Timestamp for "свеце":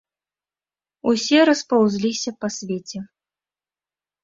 2.57-2.99